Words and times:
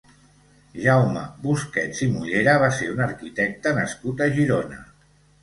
Jaume 0.85 1.25
Busquets 1.43 1.99
i 2.07 2.07
Mollera 2.15 2.57
va 2.65 2.71
ser 2.79 2.89
un 2.95 3.05
arquitecte 3.09 3.75
nascut 3.83 4.27
a 4.29 4.33
Girona. 4.41 4.83